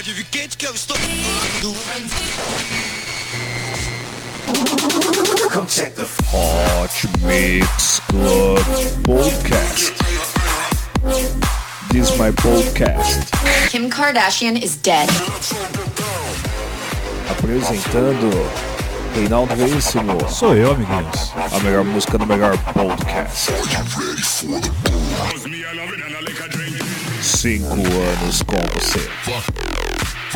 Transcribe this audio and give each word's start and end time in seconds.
pode 0.00 0.14
vir 0.14 0.24
quente 0.30 0.56
que 0.56 0.66
eu 0.66 0.74
estou. 0.74 0.96
Hot 6.32 7.08
Mix 7.20 8.00
Club 8.08 8.58
Podcast. 9.04 9.92
This 11.92 12.08
is 12.08 12.18
my 12.18 12.32
podcast. 12.32 13.30
Kim 13.68 13.90
Kardashian 13.90 14.56
is 14.56 14.76
dead. 14.76 15.06
Apresentando 17.28 18.30
Reinaldo 19.14 19.54
Veríssimo. 19.54 20.16
Sou 20.30 20.56
eu, 20.56 20.72
amiguinhos. 20.72 21.30
A 21.52 21.58
melhor 21.58 21.84
música 21.84 22.16
do 22.16 22.24
melhor 22.24 22.56
podcast. 22.72 23.52
Cinco 27.20 27.74
anos 27.74 28.42
com 28.42 28.80
você. 28.80 29.69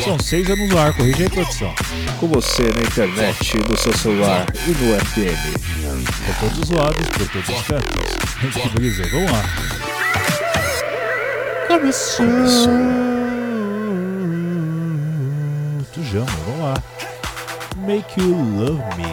São 0.02 0.18
seis 0.18 0.50
anos 0.50 0.68
no 0.68 0.78
ar, 0.78 0.92
corrige 0.94 1.22
aí, 1.22 1.30
produção. 1.30 1.72
Com 2.18 2.28
você 2.28 2.62
na 2.62 2.82
internet, 2.82 3.56
no 3.68 3.78
seu 3.78 3.96
celular 3.96 4.46
e 4.66 4.70
no 4.70 4.98
FM. 4.98 5.54
Por 6.26 6.34
todos 6.40 6.58
os 6.58 6.70
lados, 6.70 7.08
por 7.08 7.28
todos 7.28 7.48
os 7.48 7.62
cantos. 7.62 8.62
Que 8.62 8.68
beleza, 8.70 9.04
vamos 9.10 9.30
lá. 9.30 9.44
Começou. 11.68 12.26
Tujamo, 15.94 16.26
vamos 16.46 16.60
lá. 16.60 16.74
Make 17.86 18.20
you 18.20 18.34
love 18.34 18.82
me. 18.96 19.12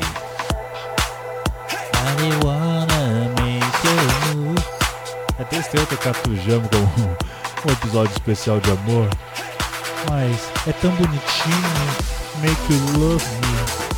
I 1.93 2.45
wanna 2.45 3.29
make 3.41 3.87
you. 3.87 4.55
É 5.37 5.41
até 5.43 5.57
estranho 5.57 5.87
tocar 5.87 6.13
Tujamo 6.13 6.67
como 6.69 7.17
um 7.67 7.71
episódio 7.71 8.11
especial 8.11 8.59
de 8.59 8.71
amor. 8.71 9.07
Mas 10.09 10.37
é 10.67 10.73
tão 10.73 10.91
bonitinho. 10.91 12.11
Make 12.41 12.73
you 12.73 12.79
love 12.99 13.23
me. 13.23 13.91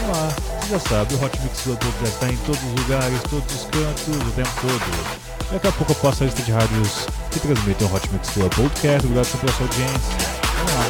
Vamos 0.00 0.16
lá, 0.16 0.28
você 0.60 0.68
já 0.70 0.80
sabe, 0.80 1.14
o 1.14 1.24
Hot 1.24 1.40
Mix 1.42 1.60
Club 1.60 1.78
já 2.00 2.08
está 2.08 2.28
em 2.28 2.36
todos 2.38 2.62
os 2.62 2.80
lugares, 2.80 3.20
todos 3.28 3.54
os 3.54 3.62
cantos, 3.64 4.08
o 4.08 4.32
tempo 4.32 4.50
todo. 4.60 5.22
Daqui 5.52 5.68
a 5.68 5.72
pouco 5.72 5.92
eu 5.92 5.96
passo 5.96 6.22
a 6.22 6.26
lista 6.26 6.42
de 6.42 6.50
rádios 6.52 7.06
que 7.30 7.40
transmitem 7.40 7.86
o 7.86 7.94
Hot 7.94 8.08
Mix 8.12 8.30
Club 8.30 8.54
Podcast. 8.54 9.06
Obrigado 9.06 9.24
sempre 9.26 9.46
pela 9.46 9.52
sua 9.58 9.66
audiência. 9.66 10.16
Vamos 10.56 10.72
lá. 10.74 10.86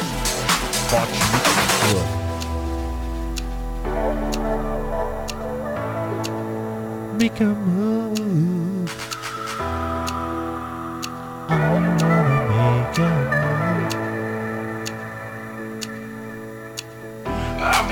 Hot 1.02 1.12
Mix 1.32 1.46
Club. 1.90 2.22
Make 7.18 7.42
a 7.42 7.46
move. 7.46 8.51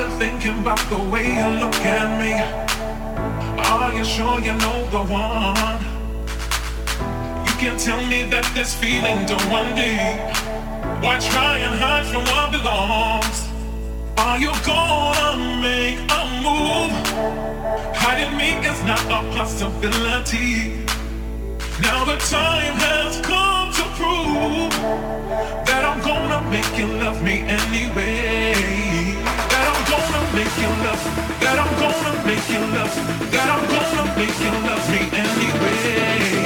Been 0.01 0.19
thinking 0.19 0.59
about 0.61 0.81
the 0.89 0.99
way 1.11 1.27
you 1.27 1.49
look 1.61 1.75
at 1.85 2.09
me. 2.21 2.33
Are 3.73 3.93
you 3.93 4.05
sure 4.05 4.41
you 4.41 4.55
know 4.65 4.79
the 4.97 5.03
one? 5.05 5.81
You 7.47 7.55
can't 7.61 7.79
tell 7.79 8.03
me 8.07 8.23
that 8.31 8.47
this 8.55 8.75
feeling 8.75 9.27
don't 9.27 9.45
run 9.53 9.69
deep. 9.77 10.17
Why 11.05 11.19
try 11.19 11.59
and 11.59 11.75
hide 11.79 12.07
from 12.07 12.25
what 12.33 12.51
belongs? 12.53 13.39
Are 14.17 14.39
you 14.39 14.53
gonna 14.65 15.37
make 15.61 16.01
a 16.21 16.23
move? 16.47 16.93
Hiding 18.03 18.35
me 18.41 18.51
is 18.71 18.81
not 18.85 19.05
a 19.19 19.21
possibility. 19.37 20.87
Now 21.83 22.05
the 22.05 22.17
time 22.37 22.77
has 22.89 23.21
come 23.21 23.69
to 23.79 23.85
prove 23.99 24.73
that 25.69 25.83
I'm 25.85 26.01
gonna 26.01 26.41
make 26.51 26.73
you 26.79 26.87
love 26.87 27.23
me 27.23 27.41
anyway. 27.59 28.90
That 30.33 30.39
I'm 30.39 30.47
gonna 30.47 30.47
make 30.47 30.59
you 30.61 30.69
love. 30.87 31.03
That 31.41 31.59
I'm 31.59 31.73
gonna 31.81 32.27
make 32.27 32.49
you 32.49 32.61
love. 32.75 32.95
I'm 33.51 33.67
gonna 33.69 34.17
make 34.17 34.39
you 34.39 34.51
love 34.69 34.91
me 34.91 35.01
anyway. 35.19 36.40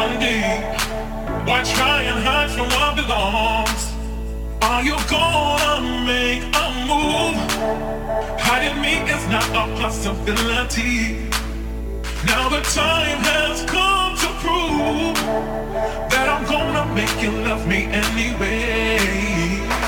Don't 0.00 0.20
deep. 0.20 0.62
Why 1.46 1.62
try 1.74 2.02
and 2.10 2.18
hide 2.26 2.50
from 2.50 2.68
what 2.76 2.96
belongs? 2.96 3.82
Are 4.62 4.82
you 4.82 4.96
gonna 5.16 5.76
make 6.12 6.42
a 6.62 6.66
move? 6.90 7.36
Hiding 8.46 8.78
me 8.84 8.94
is 9.14 9.24
not 9.34 9.48
a 9.62 9.64
possibility. 9.80 11.28
Now 12.30 12.44
the 12.48 12.62
time 12.80 13.20
has 13.32 13.64
come 13.74 14.12
to 14.22 14.28
prove 14.42 15.16
that 16.12 16.26
I'm 16.34 16.44
gonna 16.54 16.84
make 16.94 17.16
you 17.24 17.32
love 17.48 17.66
me 17.66 17.80
anyway. 18.04 18.98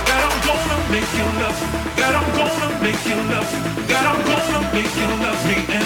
That 0.09 0.23
I'm 0.29 0.39
gonna 0.49 0.79
make 0.95 1.11
you 1.19 1.27
love. 1.43 1.59
That 1.99 2.13
I'm 2.19 2.29
gonna 2.41 2.71
make 2.85 3.03
you 3.11 3.19
love. 3.33 3.51
That 3.91 4.05
I'm 4.11 4.21
gonna 4.31 4.61
make 4.77 4.93
you 5.01 5.09
love 5.25 5.41
me 5.49 5.57
anyway. 5.57 5.82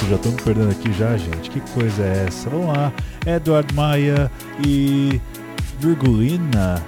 Nossa, 0.00 0.06
já 0.06 0.18
me 0.30 0.40
perdendo 0.42 0.70
aqui 0.70 0.92
já, 0.92 1.14
gente. 1.16 1.50
Que 1.50 1.60
coisa 1.72 2.02
é 2.02 2.24
essa? 2.26 2.48
Vamos 2.48 2.68
lá. 2.68 2.92
Edward 3.26 3.74
Maia 3.74 4.30
e 4.66 5.20
Virgulina 5.78 6.82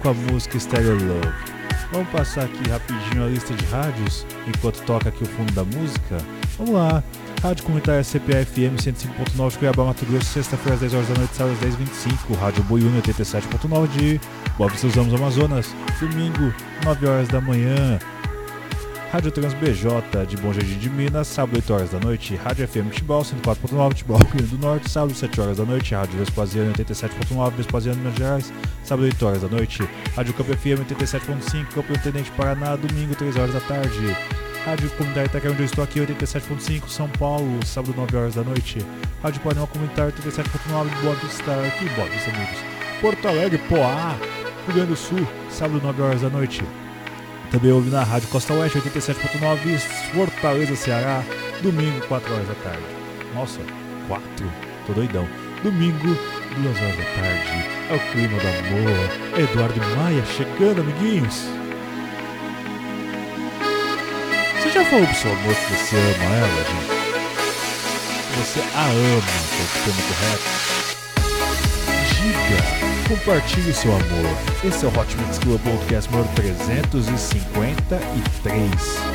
com 0.00 0.08
a 0.08 0.14
música 0.14 0.58
Stereo 0.58 0.94
Love. 0.94 1.32
Vamos 1.92 2.08
passar 2.08 2.44
aqui 2.44 2.68
rapidinho 2.68 3.24
a 3.24 3.28
lista 3.28 3.54
de 3.54 3.64
rádios 3.66 4.26
enquanto 4.48 4.82
toca 4.82 5.10
aqui 5.10 5.22
o 5.22 5.26
fundo 5.26 5.52
da 5.52 5.62
música. 5.64 6.18
Vamos 6.58 6.74
lá. 6.74 7.04
Rádio 7.40 7.64
Comunitária 7.64 8.02
CPA-FM 8.02 8.80
105.9 8.80 9.50
de 9.50 9.58
Cuiabá, 9.58 9.84
Mato 9.84 10.06
Grosso, 10.06 10.24
sexta-feira 10.24 10.74
às 10.74 10.80
10 10.80 10.94
horas 10.94 11.08
da 11.08 11.14
noite, 11.14 11.36
sábado 11.36 11.56
às 11.60 11.68
10h25. 11.68 12.36
Rádio 12.40 12.64
Boiúna 12.64 13.00
87.9 13.02 13.88
de 13.88 14.20
Bob 14.56 14.72
Ramos, 14.96 15.14
Amazonas, 15.14 15.74
domingo, 16.00 16.52
9 16.84 17.06
horas 17.06 17.28
da 17.28 17.40
manhã. 17.40 18.00
Rádio 19.14 19.30
Trans 19.30 19.54
BJ 19.54 20.26
de 20.26 20.36
Bom 20.38 20.52
Jardim 20.52 20.76
de 20.76 20.90
Minas, 20.90 21.28
sábado 21.28 21.56
8 21.58 21.72
horas 21.72 21.90
da 21.90 22.00
noite, 22.00 22.34
Rádio 22.34 22.66
FM 22.66 22.90
Tibau 22.90 23.22
104.9, 23.22 23.94
Tibau 23.94 24.18
Rio 24.18 24.26
Grande 24.26 24.46
do 24.48 24.58
Norte, 24.58 24.90
sábado 24.90 25.14
7 25.14 25.40
horas 25.40 25.56
da 25.58 25.64
noite, 25.64 25.94
Rádio 25.94 26.18
Vespasiano 26.18 26.72
87.9, 26.72 27.52
Vespasiano 27.52 27.98
Minas 27.98 28.16
Gerais, 28.16 28.52
sábado 28.82 29.04
8 29.04 29.24
horas 29.24 29.42
da 29.42 29.48
noite, 29.48 29.88
Rádio 30.16 30.34
Campo 30.34 30.52
FM 30.56 30.82
87.5, 30.90 31.66
Campo 31.72 31.96
Tenente 32.02 32.28
Paraná, 32.32 32.74
domingo 32.74 33.14
3 33.14 33.36
horas 33.36 33.54
da 33.54 33.60
tarde, 33.60 34.16
Rádio 34.64 34.90
Comunitária 34.90 35.28
Itaquera, 35.28 35.52
onde 35.52 35.62
eu 35.62 35.66
estou 35.66 35.84
aqui, 35.84 36.00
87.5, 36.00 36.88
São 36.88 37.08
Paulo, 37.10 37.64
sábado 37.64 37.94
9 37.96 38.16
horas 38.16 38.34
da 38.34 38.42
noite, 38.42 38.84
Rádio 39.22 39.40
Panel 39.42 39.68
Comunitário 39.68 40.12
87.9, 40.12 41.02
Boa 41.02 41.14
Vista, 41.14 41.52
aqui, 41.64 41.88
Boa 41.90 42.08
Vista, 42.08 42.32
amigos, 42.32 42.58
Porto 43.00 43.28
Alegre, 43.28 43.58
Poá, 43.68 44.16
Rio 44.66 44.74
Grande 44.74 44.90
do 44.90 44.96
Sul, 44.96 45.24
sábado 45.48 45.80
9 45.80 46.02
horas 46.02 46.20
da 46.22 46.28
noite, 46.28 46.64
também 47.54 47.70
ouve 47.70 47.88
na 47.88 48.02
Rádio 48.02 48.28
Costa 48.30 48.52
Oeste 48.52 48.80
87.9, 48.80 49.78
Fortaleza, 50.12 50.74
Ceará, 50.74 51.22
domingo, 51.62 52.04
4 52.08 52.34
horas 52.34 52.48
da 52.48 52.54
tarde. 52.54 52.82
Nossa, 53.32 53.60
4, 54.08 54.24
tô 54.88 54.92
doidão. 54.92 55.28
Domingo, 55.62 56.18
2 56.56 56.82
horas 56.82 56.96
da 56.96 57.04
tarde. 57.04 57.64
É 57.90 57.94
o 57.94 58.00
clima 58.10 58.36
do 58.40 58.48
amor. 58.48 59.08
Eduardo 59.38 59.80
Maia 59.96 60.24
chegando, 60.26 60.80
amiguinhos. 60.80 61.44
Você 64.58 64.70
já 64.70 64.84
falou 64.86 65.06
pro 65.06 65.14
seu 65.14 65.30
amor 65.30 65.54
que 65.54 65.74
você 65.74 65.96
ama 65.96 66.34
ela, 66.34 66.64
gente? 66.64 66.90
Você 68.36 68.60
a 68.74 68.84
ama, 68.84 69.22
que 69.48 69.60
é 69.60 69.64
o 69.64 69.68
termo 69.84 70.02
correto? 70.08 70.48
Diga 72.16 72.73
compartilhe 73.08 73.72
seu 73.72 73.92
amor. 73.92 74.04
Esse 74.64 74.84
é 74.84 74.88
o 74.88 74.98
Hot 74.98 75.16
Mix 75.16 75.38
Club 75.38 75.60
Podcast 75.60 76.10
número 76.10 76.28
353. 76.34 79.13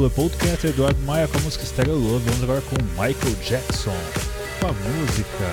Club 0.00 0.12
Podcast, 0.14 0.66
Eduardo 0.66 0.98
Maia 1.02 1.28
com 1.28 1.36
a 1.36 1.40
música 1.42 1.62
Stereo 1.62 1.98
Love. 1.98 2.24
Vamos 2.24 2.42
agora 2.42 2.62
com 2.62 2.76
Michael 2.92 3.36
Jackson 3.44 3.94
com 4.58 4.68
a 4.68 4.72
música. 4.72 5.44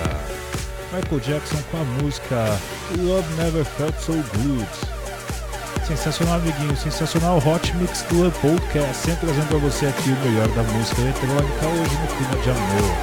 Michael 0.90 1.20
Jackson 1.20 1.62
com 1.70 1.76
a 1.76 1.84
música 1.84 2.58
Love 2.96 3.28
Never 3.34 3.62
Felt 3.62 3.94
So 4.00 4.12
Good. 4.12 5.86
Sensacional, 5.86 6.36
amiguinho. 6.36 6.74
Sensacional 6.78 7.36
Hot 7.46 7.76
Mix 7.76 8.00
Club 8.08 8.32
Podcast. 8.40 8.96
Sempre 8.96 9.26
trazendo 9.26 9.48
pra 9.48 9.58
você 9.58 9.84
aqui 9.84 10.08
o 10.08 10.16
melhor 10.16 10.48
da 10.48 10.62
música 10.62 11.02
eletrônica 11.02 11.66
hoje 11.66 11.94
no 11.98 12.06
clima 12.16 12.42
de 12.42 12.48
amor. 12.48 12.96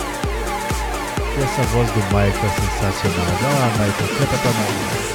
E 1.37 1.43
essa 1.43 1.61
voz 1.61 1.87
do 1.91 1.99
Michael 2.05 2.27
é 2.27 2.49
sensacional. 2.59 3.25
Vai 3.39 3.53
lá, 3.53 3.67
Michael, 3.69 4.17
canta 4.17 4.37
pra 4.39 4.51
nós. 4.51 5.14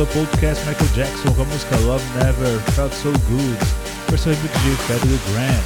Club 0.00 0.26
Podcast 0.26 0.64
Michael 0.66 0.90
Jackson 0.94 1.34
com 1.34 1.42
a 1.42 1.44
música 1.44 1.76
Love 1.80 2.04
Never 2.14 2.58
Felt 2.72 2.92
So 2.94 3.12
Good, 3.28 3.58
versão 4.08 4.32
remix 4.32 4.54
de 4.62 4.70
Federal 4.86 5.18
Grant. 5.30 5.62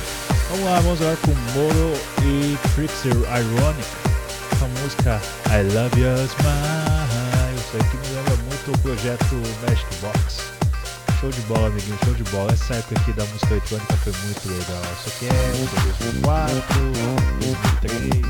Vamos 0.51 0.65
lá, 0.65 0.81
vamos 0.81 1.01
lá 1.01 1.17
com 1.23 1.31
Moro 1.57 1.93
e 2.25 2.59
Trixie 2.75 3.11
Ironic 3.11 3.89
com 4.59 4.65
a 4.65 4.69
música 4.81 5.21
I 5.51 5.63
Love 5.73 6.01
Your 6.01 6.19
Smile. 6.19 7.55
Isso 7.55 7.77
aqui 7.77 7.97
me 7.97 8.17
lembra 8.17 8.37
muito 8.37 8.73
o 8.73 8.79
projeto 8.79 9.35
Magic 9.63 9.87
Box. 10.01 10.54
Show 11.25 11.33
de 11.33 11.41
bola, 11.43 11.69
amiguinho, 11.69 11.99
show 12.05 12.13
de 12.13 12.25
bola. 12.25 12.53
Essa 12.53 12.75
época 12.75 13.01
aqui 13.01 13.13
da 13.15 13.25
música 13.25 13.53
eletrônica 13.53 13.97
foi 13.97 14.13
muito 14.13 14.47
legal. 14.47 14.83
Isso 14.93 15.09
aqui 15.09 15.27
é 15.27 15.33
2004, 16.21 16.93
2003. 17.41 18.25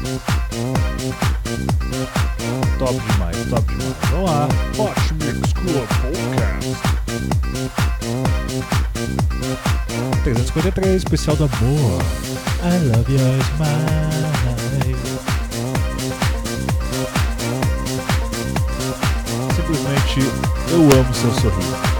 Top 2.79 2.95
demais, 2.95 3.37
top 3.51 3.67
demais. 3.67 3.97
Vamos 4.13 4.31
lá, 4.31 4.49
Hot 4.79 5.15
Mix 5.15 5.53
Club 5.55 5.89
Podcast. 6.03 6.71
353, 10.23 10.95
especial 10.95 11.35
do 11.35 11.47
amor. 11.47 12.01
I 12.63 12.79
love 12.79 13.13
your 13.13 13.43
smile. 13.57 14.31
Simplesmente 19.57 20.21
eu 20.71 20.81
amo 21.01 21.13
seu 21.13 21.33
sorriso. 21.35 21.94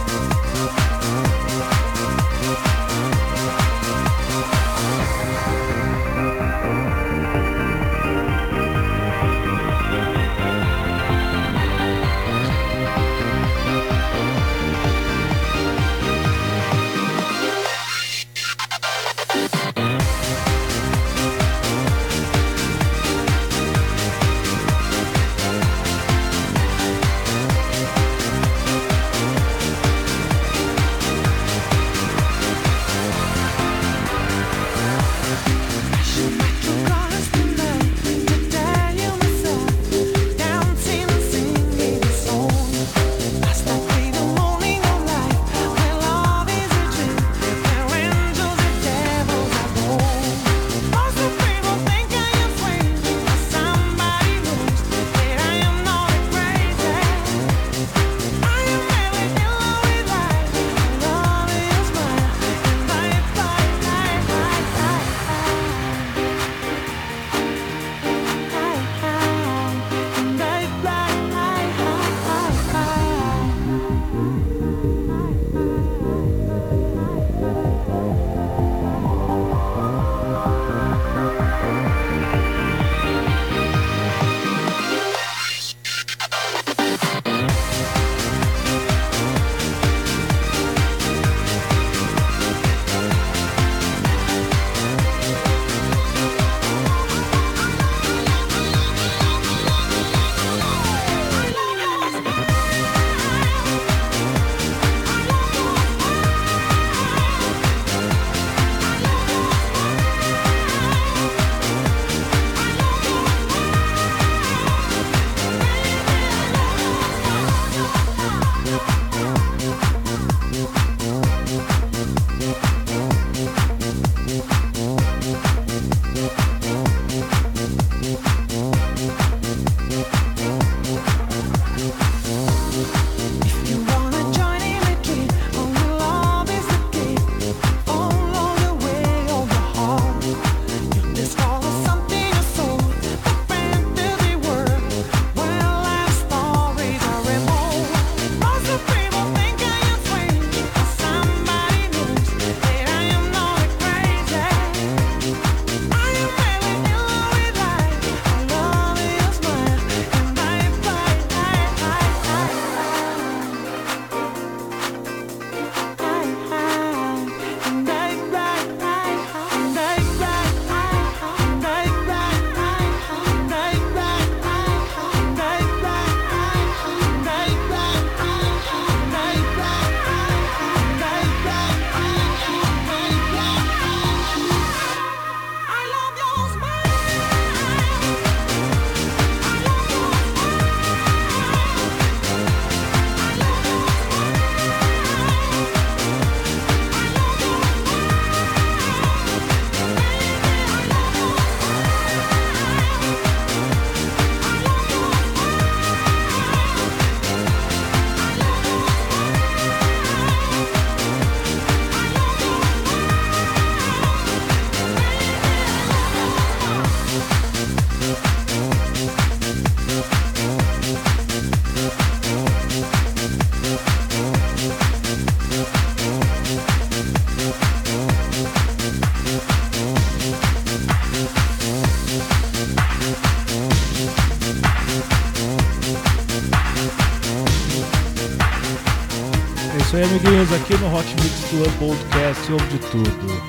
Aqui 240.65 240.77
no 240.79 240.97
Hot 240.97 241.07
Mix 241.23 241.45
Club 241.51 241.71
Podcast 241.79 242.47
sobre 242.47 242.65
de 242.65 242.79
tudo. 242.79 243.43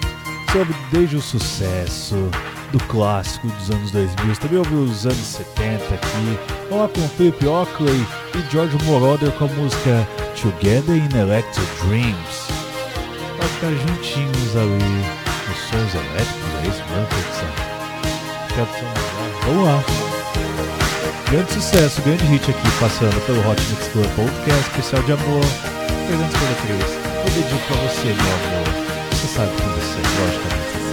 Sobre 0.52 0.76
desde 0.92 1.16
o 1.16 1.22
sucesso 1.22 2.30
do 2.74 2.80
clássico 2.88 3.48
dos 3.48 3.72
anos 3.72 3.92
2000, 3.92 4.36
também 4.36 4.58
ouve 4.58 4.76
os 4.76 5.06
anos 5.06 5.18
70 5.18 5.96
aqui. 5.96 6.38
Vamos 6.70 6.84
lá 6.84 6.90
com 6.90 7.08
Philip 7.16 7.48
Oakley 7.48 8.06
e 8.36 8.52
George 8.52 8.78
Moroder 8.84 9.32
com 9.32 9.46
a 9.46 9.48
música 9.48 10.06
Together 10.42 10.98
in 10.98 11.18
Electric 11.18 11.68
Dreams. 11.86 12.48
Pra 13.38 13.48
ficar 13.48 13.72
juntinhos 13.72 14.56
ali 14.58 14.84
nos 15.48 15.58
sons 15.70 15.96
elétricos, 15.96 16.52
é 16.64 16.68
isso 16.68 16.84
mesmo, 16.92 17.08
Vamos 19.46 19.66
lá. 19.66 19.84
Grande 21.32 21.54
sucesso, 21.54 22.02
grande 22.02 22.26
hit 22.26 22.52
aqui 22.52 22.72
passando 22.80 23.26
pelo 23.26 23.40
Hot 23.50 23.62
Mix 23.70 23.88
Club 23.88 24.08
Podcast, 24.16 24.70
especial 24.70 25.02
de 25.04 25.14
amor. 25.14 25.46
353. 26.08 27.05
Eu 27.26 27.32
dedico 27.32 27.66
pra 27.68 27.76
você, 27.78 28.06
meu 28.06 28.14
amor. 28.14 28.68
Você 29.12 29.28
sabe 29.28 29.52
que 29.56 29.64
você, 29.64 29.98
logicamente, 30.22 30.70
você 30.72 30.85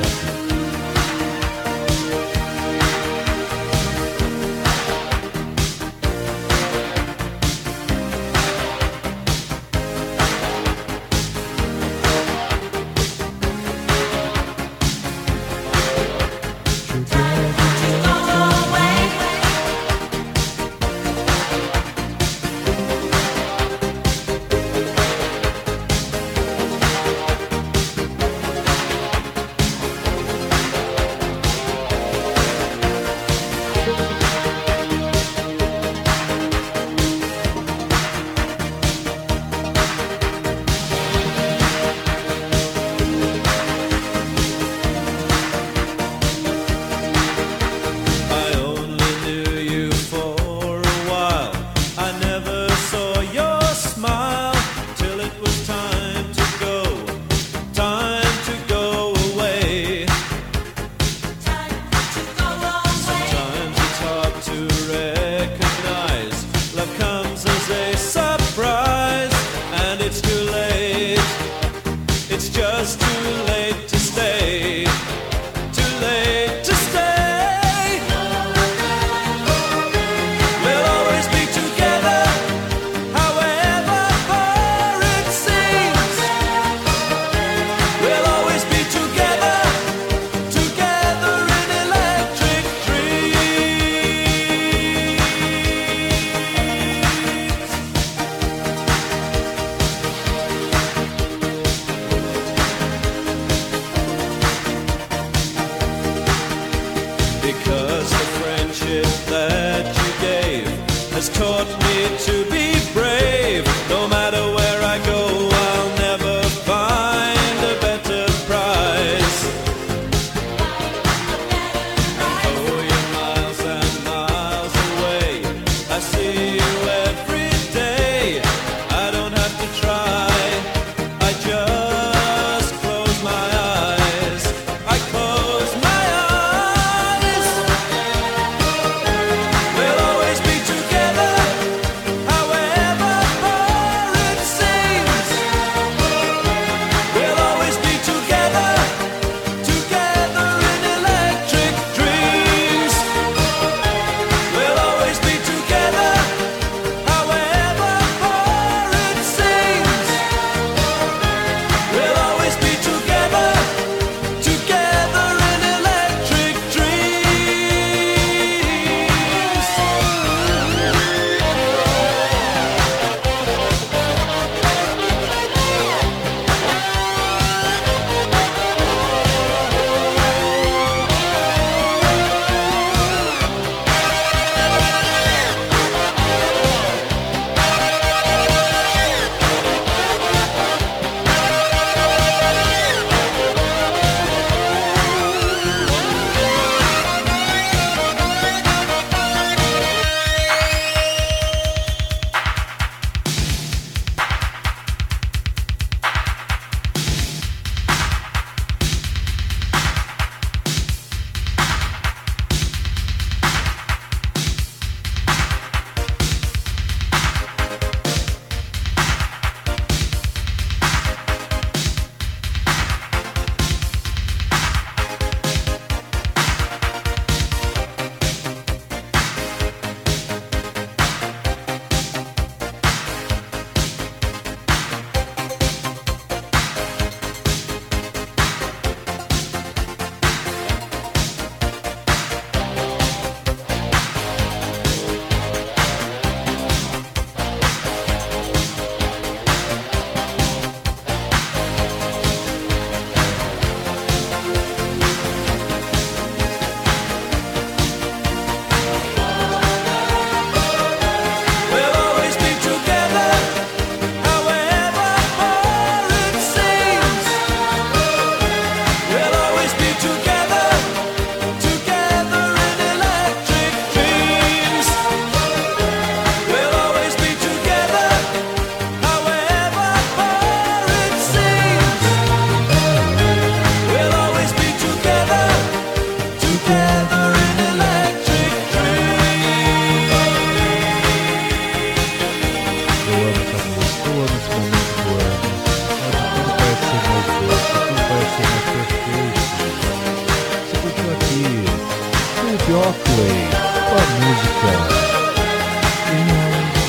Oakley 302.75 303.53
com 303.89 303.97
a 303.97 304.05
música 304.25 304.71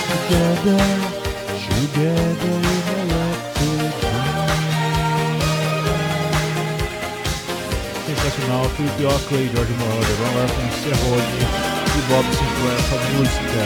Together, 0.08 0.86
Together 1.68 2.24
in 2.44 2.88
Electric. 3.02 4.00
Sensacional, 8.06 8.66
Philip 8.78 9.02
Oakley, 9.06 9.46
George 9.54 9.74
Moroder, 9.74 10.18
lá 10.36 10.46
com 10.48 10.66
Cerrone 10.84 11.40
e 11.86 12.02
Bob 12.08 12.26
Sinclair 12.32 12.82
com 12.90 12.96
a 12.96 13.00
música 13.18 13.64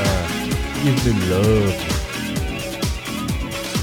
Give 0.83 1.13
Me 1.13 1.21
Love. 1.27 1.77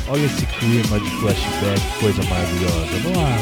Olha 0.09 0.25
esse 0.27 0.45
clima 0.47 0.99
de 0.99 1.11
flashback, 1.21 1.83
coisa 2.01 2.23
maravilhosa. 2.25 2.95
Vamos 3.05 3.19
lá. 3.19 3.35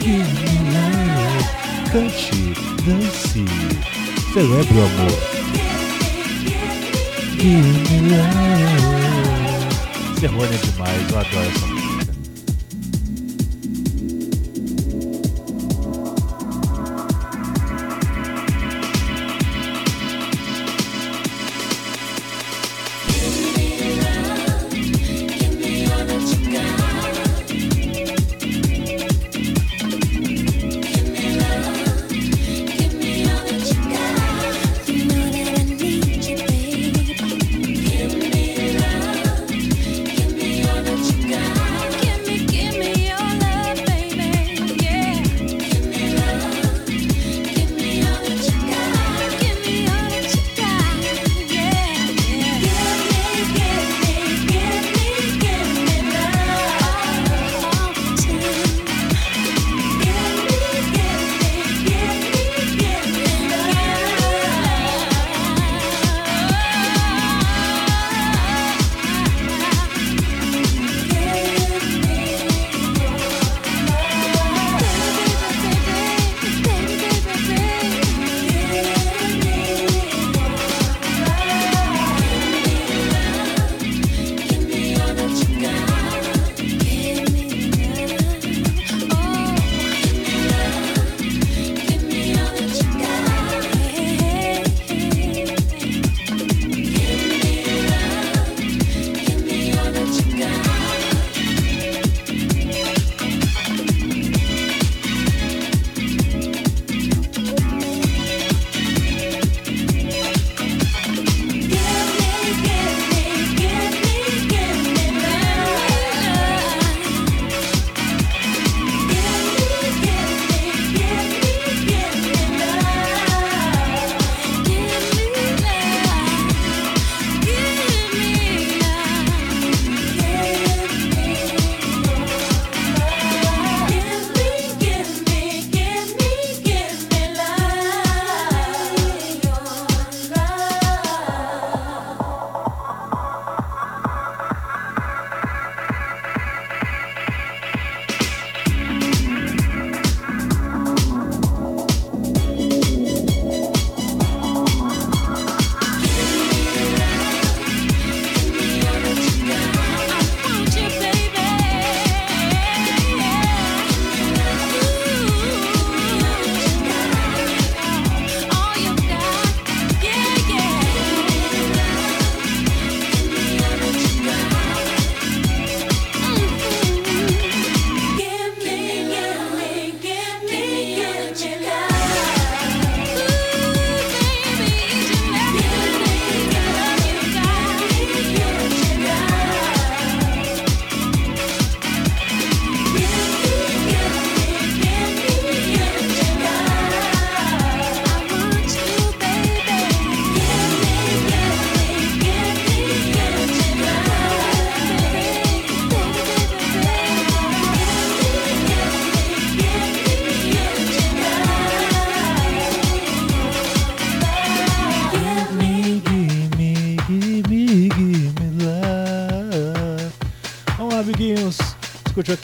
Give 0.00 0.22
me 0.22 0.54
love, 0.74 1.44
cante, 1.90 2.40
dance, 2.84 3.97
celebre 4.38 4.78
o 4.78 4.84
amor. 4.84 5.18
Give 7.38 8.00
me. 8.02 8.18
Serrone 10.20 10.54
é 10.54 10.58
demais, 10.58 11.10
eu 11.10 11.18
adoro 11.18 11.48
essa 11.48 11.66
música. 11.66 11.77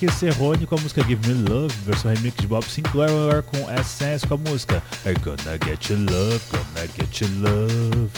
Aqui 0.04 0.12
Serrone 0.12 0.66
com 0.66 0.74
a 0.74 0.80
música 0.80 1.02
Give 1.02 1.28
Me 1.28 1.48
Love, 1.48 1.74
versão 1.86 2.12
remix 2.12 2.36
de 2.36 2.46
Bob 2.46 2.64
Sinclair 2.64 3.42
com 3.44 3.70
Essence 3.70 4.26
com 4.26 4.34
a 4.34 4.36
música 4.36 4.82
I'm 5.06 5.14
gonna 5.22 5.58
get 5.64 5.88
your 5.88 6.00
love, 6.00 6.40
gonna 6.50 6.86
get 6.96 7.20
your 7.20 7.30
love, 7.40 8.10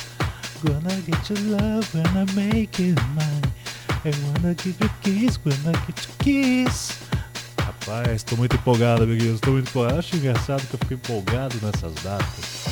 gonna 0.64 1.02
get 1.02 1.30
your 1.30 1.40
love, 1.50 1.86
gonna 1.92 2.26
make 2.34 2.82
it 2.82 3.00
mine. 3.14 3.52
I 4.04 4.12
wanna 4.24 4.54
give 4.54 4.76
you 4.80 4.90
kiss, 5.02 5.36
gonna 5.36 5.72
get 5.86 6.08
your 6.08 6.64
kiss. 6.64 6.98
Rapaz, 7.60 8.22
tô 8.22 8.36
muito 8.36 8.56
empolgado, 8.56 9.04
amiguinhos, 9.04 9.40
tô 9.40 9.52
muito 9.52 9.68
empolgado. 9.68 9.98
Acho 9.98 10.16
engraçado 10.16 10.66
que 10.66 10.74
eu 10.74 10.78
fico 10.78 10.94
empolgado 10.94 11.56
nessas 11.62 11.94
datas, 12.02 12.66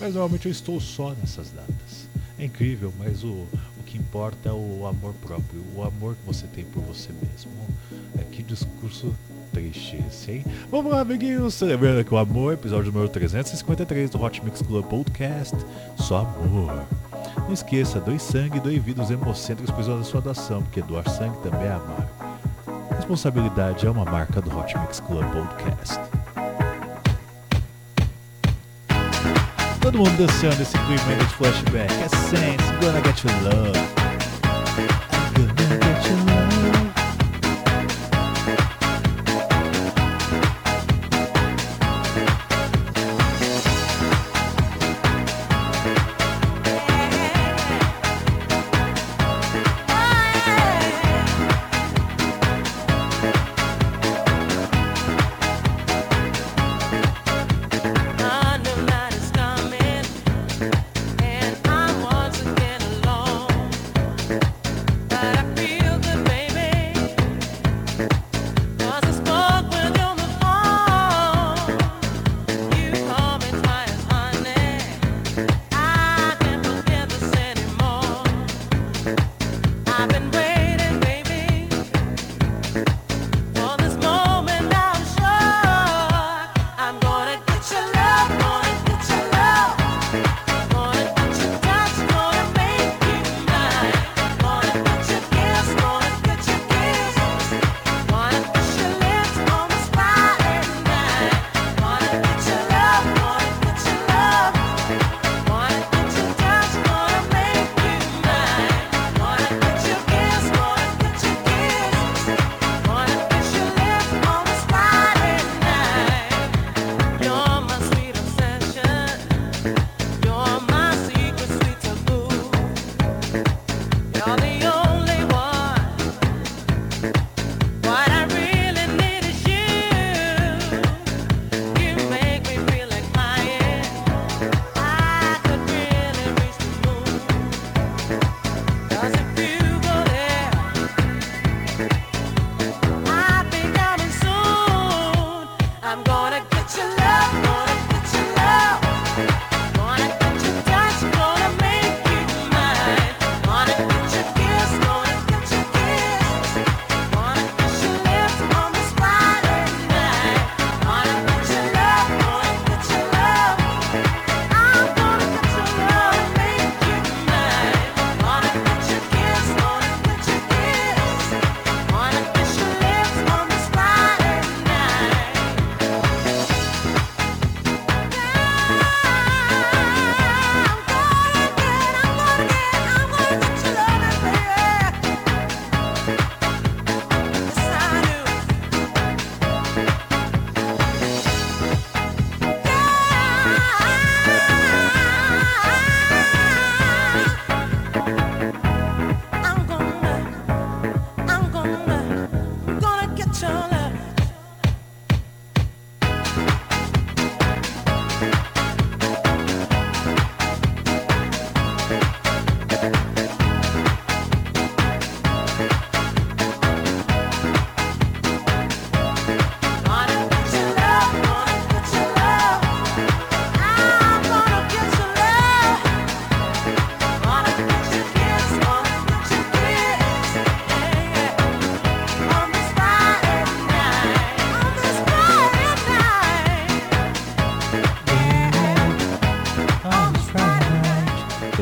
mas 0.00 0.14
normalmente 0.14 0.46
eu 0.46 0.52
estou 0.52 0.80
só 0.80 1.14
nessas 1.20 1.50
datas. 1.50 2.08
É 2.38 2.44
incrível, 2.44 2.92
mas 2.98 3.22
o, 3.24 3.28
o 3.30 3.82
que 3.84 3.98
importa 3.98 4.48
é 4.48 4.52
o 4.52 4.86
amor 4.86 5.12
próprio, 5.14 5.62
o 5.74 5.82
amor 5.82 6.14
que 6.14 6.26
você 6.26 6.46
tem 6.46 6.64
por 6.64 6.82
você 6.82 7.10
mesmo 7.12 7.50
que 8.38 8.42
discurso 8.44 9.12
triste 9.52 9.96
esse, 10.08 10.30
hein? 10.30 10.44
Vamos 10.70 10.92
lá, 10.92 11.00
amiguinhos, 11.00 11.54
celebrando 11.54 11.98
aqui 11.98 12.14
o 12.14 12.18
amor, 12.18 12.52
episódio 12.52 12.92
número 12.92 13.08
353 13.08 14.10
do 14.10 14.22
Hot 14.22 14.44
Mix 14.44 14.62
Club 14.62 14.84
Podcast. 14.84 15.56
Só 15.96 16.18
amor. 16.18 16.84
Não 17.36 17.52
esqueça, 17.52 17.98
doe 17.98 18.16
sangue, 18.16 18.60
doe 18.60 18.78
vida 18.78 19.02
os 19.02 19.10
hemocêntricos 19.10 19.72
precisam 19.72 19.96
é 19.96 19.98
da 19.98 20.04
sua 20.04 20.20
doação, 20.20 20.62
porque 20.62 20.80
doar 20.82 21.08
sangue 21.08 21.36
também 21.42 21.62
é 21.62 21.72
amar. 21.72 22.08
Responsabilidade 22.94 23.84
é 23.84 23.90
uma 23.90 24.04
marca 24.04 24.40
do 24.40 24.56
Hot 24.56 24.78
Mix 24.78 25.00
Club 25.00 25.24
Podcast. 25.32 25.98
Todo 29.80 29.98
mundo 29.98 30.16
dançando 30.16 30.62
esse 30.62 30.78
clima 30.78 31.16
de 31.18 31.34
flashback. 31.34 31.92
É 31.92 32.08
sense, 32.08 32.72
gonna 32.80 33.02
get 33.04 33.24
you 33.24 33.30
love. 33.42 33.78
I'm 35.34 35.54
gonna 35.56 35.74
get 35.74 36.08
you 36.08 36.16
love. 36.26 36.37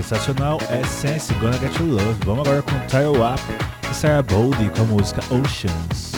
sensacional 0.06 0.60
é 0.70 0.84
Sense 0.84 1.34
Gonna 1.34 1.58
Get 1.58 1.76
You 1.80 1.86
Love. 1.86 2.16
Vamos 2.24 2.46
agora 2.46 2.62
com 2.62 2.78
Tile 2.86 3.18
Up 3.18 3.90
e 3.90 3.94
Sarah 3.94 4.22
Boldy 4.22 4.70
com 4.70 4.82
a 4.82 4.84
música 4.84 5.20
Oceans. 5.34 6.12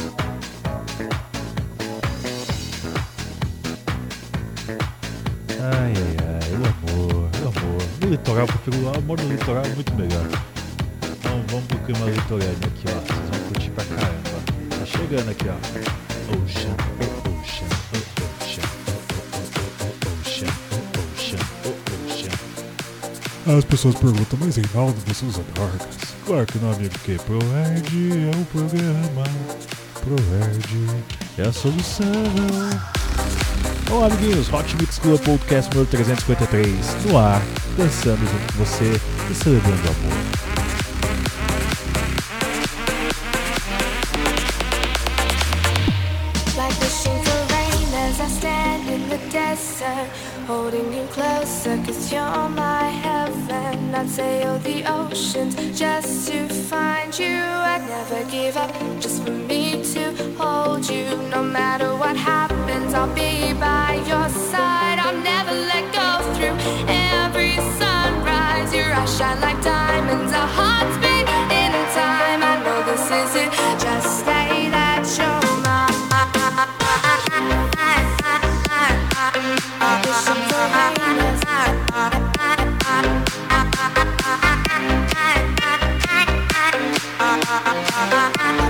Ai, 5.59 5.95
ai, 5.97 6.17
ai, 6.29 6.53
o 6.53 6.57
amor, 6.57 7.31
o 7.33 7.49
amor. 7.49 7.83
No 8.03 8.11
litoral, 8.11 8.47
porque 8.47 8.71
o 8.77 8.89
amor 8.95 9.19
no 9.23 9.29
litoral 9.31 9.65
é 9.65 9.69
muito 9.71 9.95
melhor. 9.95 10.27
Então 11.03 11.43
vamos 11.49 11.65
pro 11.67 11.79
clima 11.79 12.11
litorâneo 12.11 12.57
aqui, 12.57 12.85
ó. 12.89 13.01
Vocês 13.01 13.31
vão 13.31 13.49
curtir 13.49 13.71
pra 13.71 13.85
caramba. 13.85 14.79
Tá 14.79 14.85
chegando 14.85 15.31
aqui, 15.31 15.47
ó. 15.49 16.45
Ocean. 16.45 17.28
As 23.57 23.65
pessoas 23.65 23.95
perguntam, 23.95 24.39
mas 24.43 24.57
Reinaldo, 24.57 24.95
você 25.07 25.25
usa 25.25 25.43
drogas? 25.55 25.81
Claro 26.27 26.45
que 26.45 26.59
não, 26.59 26.71
amigo, 26.71 26.91
porque 26.91 27.17
ProErd 27.25 28.29
é 28.29 28.37
o 28.37 28.45
programa. 28.45 29.25
ProErd 30.03 31.05
é 31.39 31.43
a 31.49 31.53
solução. 31.53 32.05
Olá, 33.91 34.07
amiguinhos. 34.09 34.53
Hot 34.53 34.77
Mix 34.79 34.99
Club 34.99 35.19
Podcast 35.23 35.71
número 35.71 35.91
353 35.91 37.07
no 37.07 37.17
ar, 37.17 37.41
dançando 37.79 38.19
junto 38.19 38.53
com 38.53 38.65
você 38.67 39.01
e 39.31 39.35
celebrando 39.35 39.83
o 39.83 39.91
amor. 39.93 40.58
give 58.49 58.57
up 58.57 58.98
Ha 87.87 88.07
ha 88.11 88.33
ha 88.39 88.53
ha. 88.59 88.68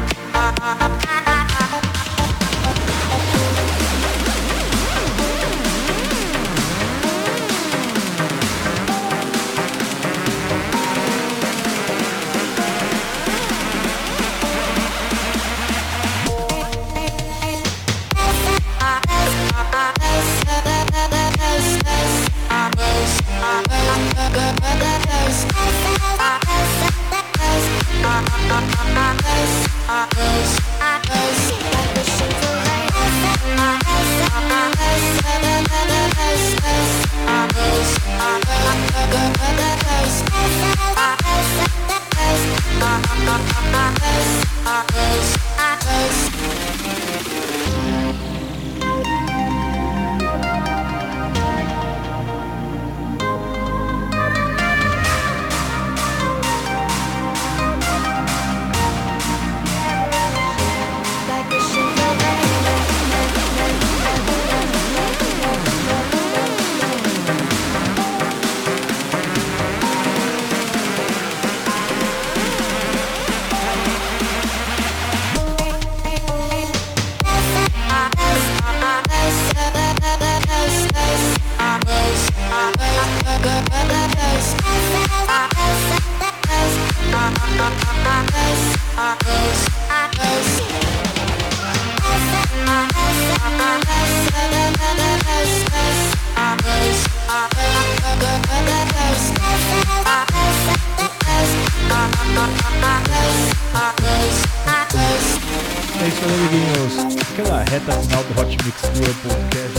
Aquela 107.38 107.62
reta 107.70 107.92
final 107.92 108.24
do 108.24 108.40
Hot 108.40 108.50
Mix 108.64 108.80
Club 108.80 109.14
Podcast. 109.22 109.78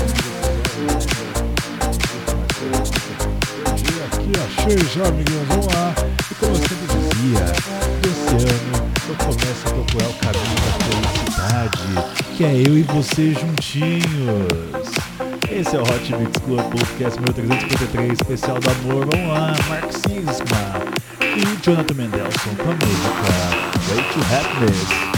Aqui 4.06 4.32
achei 4.48 4.78
já, 4.88 5.06
amiguinhos. 5.06 5.46
Vamos 5.50 5.66
lá. 5.66 5.94
E 6.32 6.36
como 6.36 6.54
eu 6.54 6.56
sempre 6.56 6.88
dizia, 6.88 7.44
esse 8.10 8.36
ano 8.48 8.92
eu 9.10 9.16
começo 9.16 9.68
a 9.68 9.72
procurar 9.72 10.08
o 10.08 10.14
caminho 10.14 10.56
da 10.56 10.72
felicidade, 10.86 11.84
que 12.38 12.46
é 12.46 12.54
eu 12.66 12.78
e 12.78 12.84
você 12.84 13.34
juntinhos. 13.34 14.88
Esse 15.52 15.76
é 15.76 15.80
o 15.80 15.84
Hot 15.84 16.16
Mix 16.16 16.38
Club 16.46 16.62
Podcast 16.62 17.20
1353, 17.20 18.14
especial 18.14 18.58
do 18.58 18.70
amor. 18.70 19.06
Vamos 19.12 19.28
lá, 19.28 19.54
Marxisma. 19.68 20.80
E 21.20 21.62
Jonathan 21.62 21.94
Mendelson 21.94 22.56
com 22.56 22.72
a 22.72 22.76
música 22.76 23.28
Way 23.90 24.04
to 24.14 24.20
Happiness. 24.34 25.09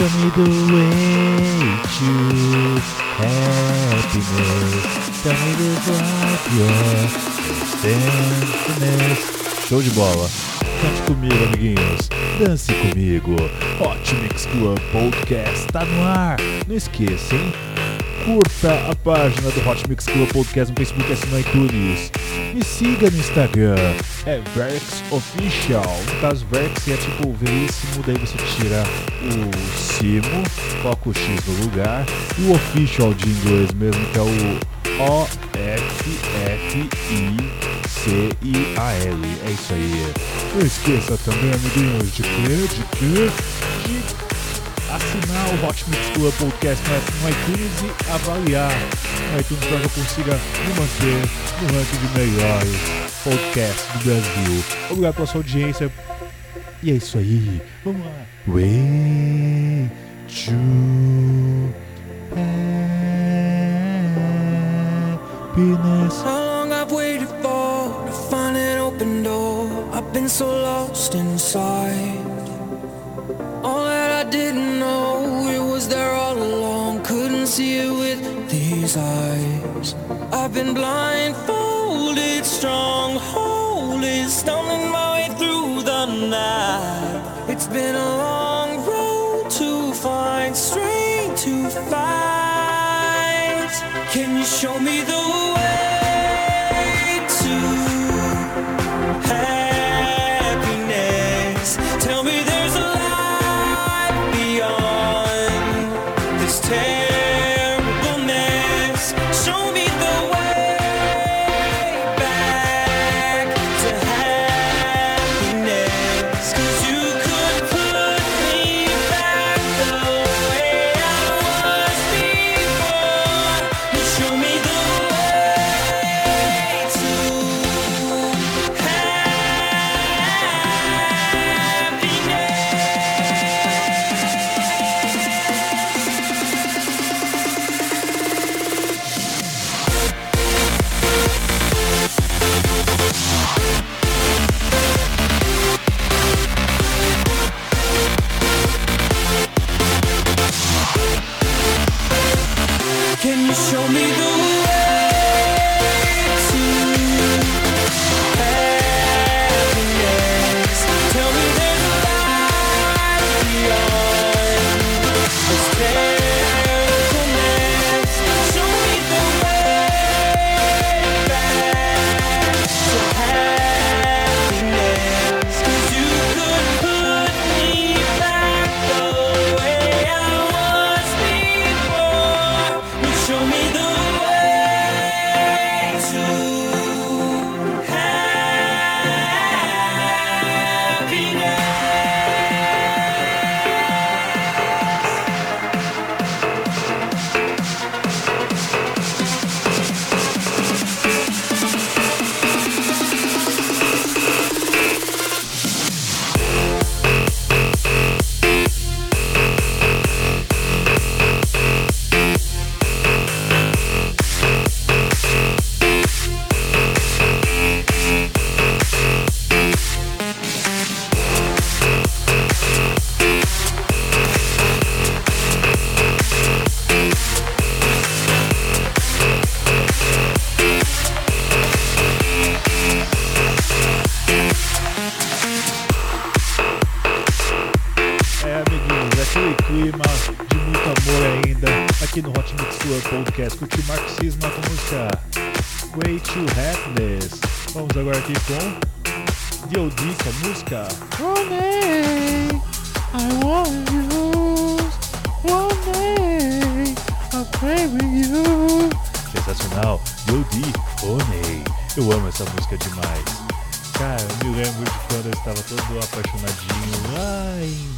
Show 0.00 0.08
me 0.16 0.30
the 0.30 0.48
way 0.72 1.60
to 1.84 2.08
happiness. 3.20 4.88
Tell 5.22 5.36
me 5.44 5.52
the 5.60 5.68
happiness. 8.56 9.20
Show 9.68 9.82
de 9.82 9.90
bola. 9.90 10.26
Cante 10.80 11.02
comigo, 11.06 11.44
amiguinhos. 11.44 12.08
Dance 12.38 12.72
comigo. 12.72 13.36
Hot 13.78 14.14
Mix 14.22 14.46
Club 14.46 14.80
Podcast 14.90 15.66
tá 15.70 15.84
no 15.84 16.02
ar. 16.02 16.38
Não 16.66 16.76
esqueça, 16.76 17.34
hein? 17.34 17.52
Curta 18.24 18.72
a 18.90 18.96
página 18.96 19.50
do 19.50 19.68
Hot 19.68 19.86
Mix 19.86 20.06
Club 20.06 20.32
Podcast 20.32 20.72
no 20.72 20.78
Facebook 20.78 21.12
e 21.12 21.26
no 21.26 21.40
iTunes. 21.40 22.10
Me 22.54 22.64
siga 22.64 23.10
no 23.10 23.18
Instagram, 23.18 23.76
é 24.26 24.40
Verx 24.54 25.02
Official. 25.10 26.00
No 26.06 26.20
caso, 26.20 26.46
Verx 26.50 26.88
é 26.88 26.96
tipo 26.96 27.32
veríssimo, 27.34 28.02
daí 28.06 28.18
você 28.18 28.36
tira 28.56 28.82
o 29.22 29.50
Simo, 29.78 30.42
coloca 30.82 31.08
o 31.08 31.14
X 31.14 31.44
no 31.46 31.64
lugar, 31.64 32.04
e 32.38 32.42
o 32.42 32.52
Official 32.54 33.14
de 33.14 33.28
inglês 33.28 33.72
mesmo, 33.72 34.04
que 34.06 34.18
é 34.18 34.22
o 34.22 34.26
O-F-F-I-C-I-A-L. 35.00 35.68
É 39.46 39.50
isso 39.50 39.72
aí. 39.72 40.12
Não 40.54 40.66
esqueça 40.66 41.16
também, 41.24 41.52
amiguinhos, 41.52 42.14
de 42.14 42.22
quê? 42.22 42.68
De 42.68 42.84
quê? 42.98 43.30
De 43.86 44.02
assinar 44.94 45.46
o 45.54 45.66
Hot 45.66 45.84
Mix 45.88 46.10
Club 46.10 46.34
Podcast 46.34 46.82
no 46.88 47.28
iTunes 47.28 47.72
e 47.82 48.12
avaliar 48.12 48.72
no 49.32 49.40
iTunes 49.40 49.64
para 49.66 49.78
que 49.78 49.84
eu 49.84 49.90
consiga 49.90 50.32
me 50.34 50.74
manter 50.74 51.20
no 51.60 51.66
ranking 51.78 51.98
de 51.98 52.18
melhores 52.18 52.76
podcasts 53.24 53.86
do 53.92 54.04
Brasil. 54.04 54.64
Obrigado 54.90 55.14
pela 55.14 55.26
sua 55.26 55.40
audiência. 55.40 55.90
E 56.82 56.90
é 56.90 56.94
isso 56.94 57.18
aí. 57.18 57.60
Vamos 57.84 58.04
lá. 58.04 58.12
Way 58.46 59.90
to 60.28 60.52
happiness. 65.60 66.22
How 66.22 66.38
long 66.38 66.72
I've 66.72 66.92
waited 66.92 67.28
for 67.42 68.06
to 68.06 68.12
find 68.30 68.56
an 68.56 68.78
open 68.78 69.22
door. 69.22 69.68
I've 69.92 70.12
been 70.12 70.28
so 70.28 70.46
lost 70.46 71.14
inside. 71.14 72.18
All 73.62 73.84
that 73.84 74.26
I 74.26 74.30
didn't 74.30 74.69
there 75.90 76.12
all 76.12 76.38
along. 76.38 77.02
Couldn't 77.02 77.48
see 77.48 77.78
it 77.78 77.90
with 77.90 78.20
these 78.48 78.96
eyes. 78.96 79.94
I've 80.32 80.54
been 80.54 80.72
blindfolded, 80.72 82.44
strongholded, 82.46 84.28
stumbling 84.30 84.90
my 84.90 85.08
way 85.14 85.28
through 85.38 85.82
the 85.82 86.06
night. 86.06 87.50
It's 87.52 87.66
been 87.66 87.96
a 87.96 88.10
long 88.26 88.70
road 88.86 89.50
to 89.60 89.92
find 89.92 90.56
strength 90.56 91.42
to 91.44 91.68
fight. 91.90 93.72
Can 94.12 94.38
you 94.38 94.44
show 94.44 94.78
me 94.78 95.02
the 95.02 95.19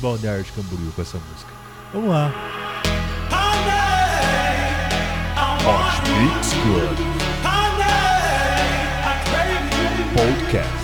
Balneário 0.03 0.43
de 0.43 0.51
Camboriú 0.51 0.91
com 0.97 1.03
essa 1.03 1.17
música. 1.17 1.53
Vamos 1.95 2.11
lá. 2.11 2.33
Hot 5.65 6.11
Mix 6.11 6.53
Club 6.55 7.13
Podcast 10.15 10.82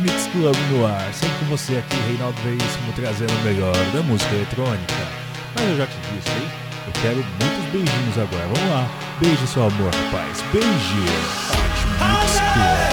Mix 0.00 0.26
Club 0.32 0.56
no 0.70 0.86
ar. 0.86 1.12
Sempre 1.12 1.36
com 1.40 1.44
você 1.46 1.76
aqui, 1.76 1.96
Reinaldo 2.08 2.40
Veríssimo, 2.42 2.92
trazendo 2.94 3.32
o 3.32 3.44
melhor 3.44 3.74
da 3.92 4.02
música 4.02 4.34
eletrônica. 4.34 4.94
Mas 5.54 5.64
eu 5.68 5.76
já 5.76 5.86
te 5.86 5.96
disse 6.12 6.30
aí, 6.30 6.48
eu 6.86 6.92
quero 7.02 7.16
muitos 7.16 7.64
beijinhos 7.72 8.18
agora. 8.18 8.46
Vamos 8.54 8.70
lá. 8.70 8.88
Beijo, 9.20 9.46
seu 9.46 9.62
amor, 9.66 9.92
rapaz. 9.94 10.42
Beijo. 10.52 10.68
Mix 11.98 12.40
Club 12.54 12.87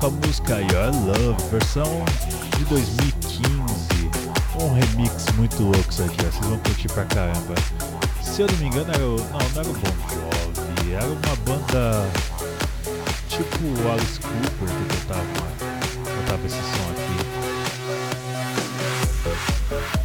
com 0.00 0.06
a 0.06 0.10
música 0.10 0.60
Your 0.60 0.92
Love, 1.06 1.42
versão 1.50 2.04
de 2.56 2.64
2015. 2.66 3.48
Um 4.60 4.72
remix 4.74 5.26
muito 5.36 5.62
louco 5.62 5.90
isso 5.90 6.02
aqui, 6.04 6.16
ó. 6.20 6.30
Vocês 6.30 6.46
vão 6.46 6.58
curtir 6.58 6.88
pra 6.88 7.04
caramba. 7.04 7.54
Se 8.22 8.42
eu 8.42 8.46
não 8.48 8.56
me 8.58 8.66
engano, 8.66 8.92
era 8.92 9.04
o. 9.04 9.16
Não, 9.16 9.38
não 9.54 9.60
era 9.60 9.68
o 9.68 9.72
Bon 9.72 9.92
Jovi, 10.54 10.92
era 10.92 11.06
uma 11.06 11.36
banda 11.44 12.06
tipo 13.28 13.58
o 13.64 13.92
Alice 13.92 14.20
Cooper 14.20 14.68
que 14.68 14.84
cantava, 14.96 15.24
cantava 16.04 16.46
esse 16.46 16.56
som 16.56 16.90
aqui. 16.92 17.18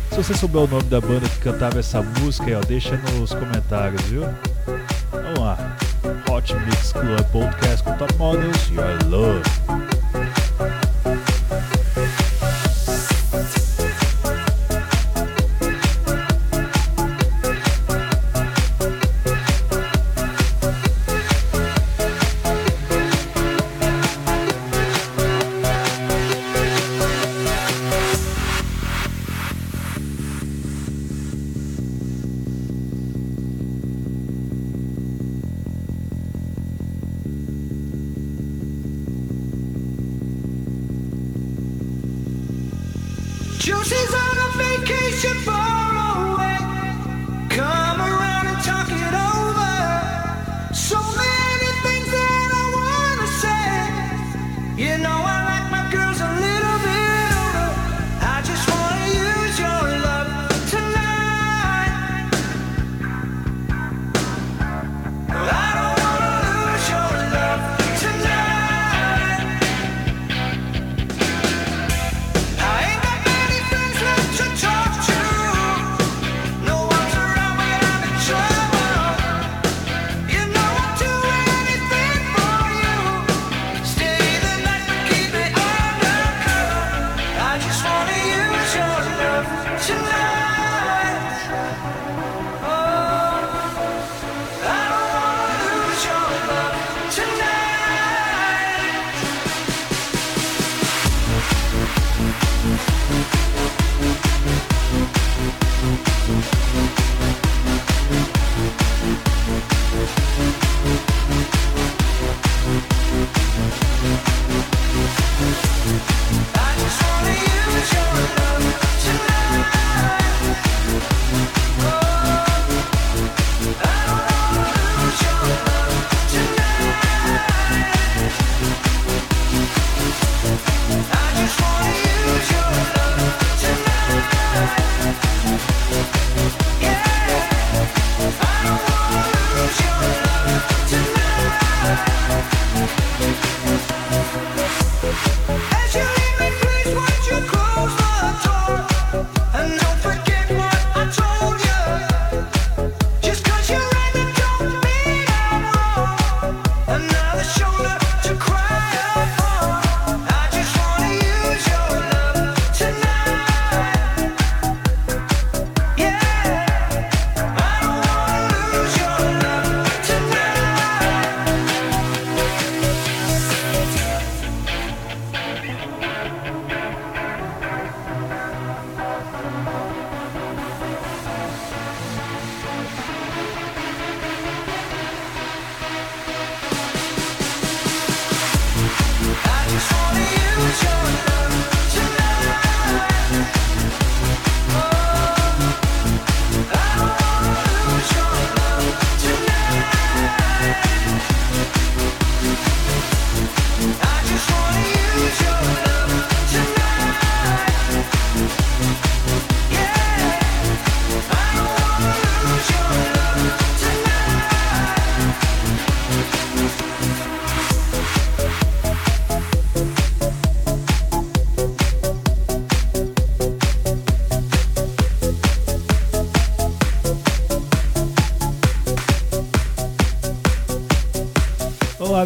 Se 0.10 0.18
você 0.18 0.34
souber 0.36 0.64
o 0.64 0.68
nome 0.68 0.84
da 0.84 1.02
banda 1.02 1.28
que 1.28 1.40
cantava 1.40 1.80
essa 1.80 2.02
música, 2.02 2.58
ó, 2.58 2.62
deixa 2.66 2.98
nos 2.98 3.34
comentários, 3.34 4.02
viu? 4.04 4.24
Vamos 5.12 5.40
lá. 5.40 5.78
Hot 6.28 6.54
Mix 6.66 6.92
Club 6.92 7.26
Podcast 7.32 7.84
com 7.84 7.98
Top 7.98 8.14
Models, 8.18 8.70
Your 8.72 8.98
Love. 9.10 10.03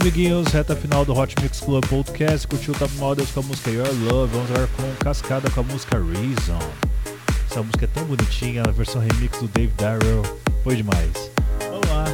Amiguinhos, 0.07 0.47
reta 0.53 0.73
final 0.73 1.03
do 1.03 1.13
Hot 1.13 1.35
Mix 1.41 1.59
Club 1.59 1.85
Podcast. 1.85 2.47
Curtiu 2.47 2.73
o 2.73 2.77
Top 2.77 2.93
Models 2.95 3.29
com 3.31 3.41
a 3.41 3.43
música 3.43 3.69
Your 3.69 3.89
Love. 4.05 4.33
Vamos 4.33 4.49
agora 4.51 4.69
com 4.77 5.03
Cascada 5.03 5.49
com 5.49 5.59
a 5.59 5.63
música 5.63 5.97
Reason. 5.97 6.59
Essa 7.49 7.61
música 7.61 7.83
é 7.83 7.87
tão 7.89 8.05
bonitinha, 8.05 8.63
a 8.65 8.71
versão 8.71 9.01
remix 9.01 9.37
do 9.39 9.49
Dave 9.49 9.73
Darrell. 9.75 10.23
Foi 10.63 10.77
demais. 10.77 11.11
Vamos 11.59 11.89
lá. 11.89 12.05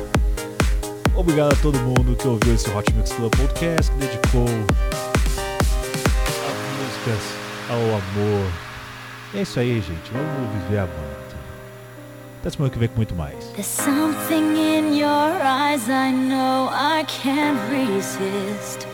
Obrigado 1.16 1.54
a 1.54 1.56
todo 1.58 1.78
mundo 1.78 2.16
que 2.16 2.28
ouviu 2.28 2.56
esse 2.56 2.68
Hot 2.72 2.91
Mix 2.94 3.12
Club 3.12 3.32
Podcast, 3.36 3.91
que 3.91 3.98
dedicou 4.00 4.46
as 4.48 4.74
músicas 6.80 7.24
ao 7.70 7.78
amor. 7.78 8.52
É 9.36 9.41
isso 9.44 9.60
aí, 9.60 9.76
gente. 9.76 10.12
Vamos 10.12 10.64
viver 10.64 10.80
a 10.80 10.88
banda. 10.88 11.22
Muito 12.96 13.16
mais. 13.16 13.36
There's 13.56 13.66
something 13.66 14.58
in 14.58 14.94
your 14.94 15.08
eyes 15.41 15.89
I 15.89 16.12
know 16.12 16.70
I 16.72 17.06
can't 17.08 17.58
resist. 17.72 18.86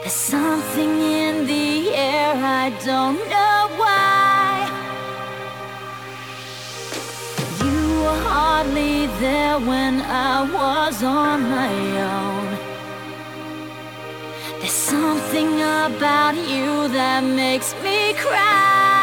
There's 0.00 0.12
something 0.12 1.00
in 1.00 1.46
the 1.46 1.94
air 1.94 2.34
I 2.34 2.70
don't 2.84 3.18
know 3.30 3.68
why. 3.78 4.68
You 7.62 8.02
were 8.02 8.20
hardly 8.28 9.06
there 9.20 9.58
when 9.60 10.00
I 10.02 10.42
was 10.42 11.02
on 11.04 11.48
my 11.48 11.72
own. 12.02 12.58
There's 14.60 14.72
something 14.72 15.54
about 15.62 16.34
you 16.34 16.88
that 16.88 17.22
makes 17.22 17.74
me 17.82 18.14
cry. 18.14 18.99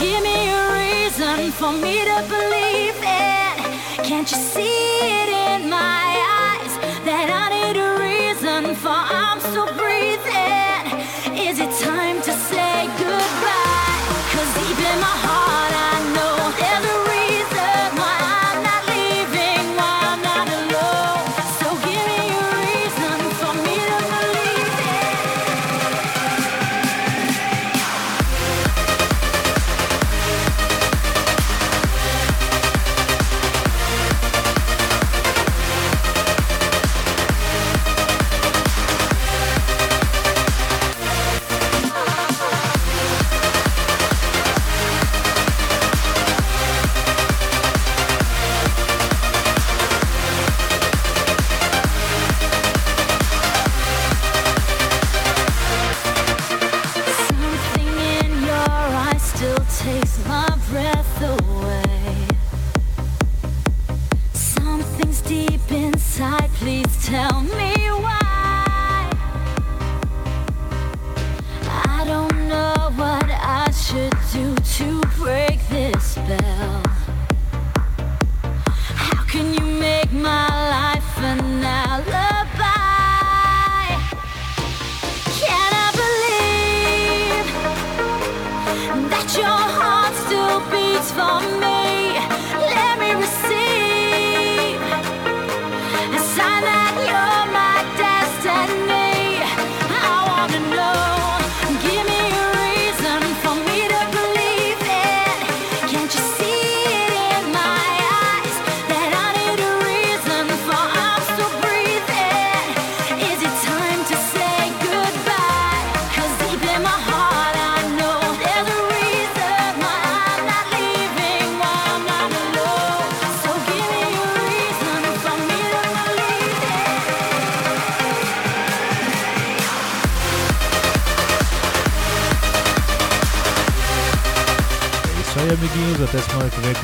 Give 0.00 0.22
me 0.22 0.50
a 0.50 0.72
reason 0.72 1.52
for 1.52 1.72
me 1.72 2.04
to 2.04 2.24
believe 2.28 2.98
it. 3.02 4.04
Can't 4.04 4.30
you 4.30 4.38
see? 4.38 4.70
it 5.12 5.19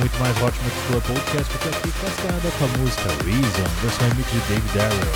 muito 0.06 0.20
mais 0.20 0.42
Hot 0.42 0.56
Mix 0.62 0.76
Club 0.86 1.02
Podcast. 1.02 1.52
Fica 1.52 1.68
aqui 1.68 1.90
cascada 2.00 2.50
com 2.58 2.64
a 2.64 2.68
música 2.78 3.08
Reason, 3.24 3.66
versão 3.82 4.08
remix 4.08 4.30
de 4.30 4.38
Dave 4.48 4.68
Darrell. 4.74 5.12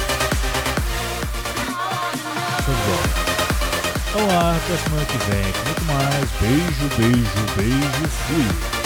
Show. 2.64 2.74
Vamos 4.12 4.34
lá, 4.34 4.57
até 4.57 4.76
semana 4.76 5.07
que 5.07 5.18
vem 5.30 5.45
muito 5.64 5.84
mais. 5.84 6.28
Beijo, 6.41 6.88
beijo, 6.97 7.41
beijo. 7.57 8.09
Fui. 8.26 8.80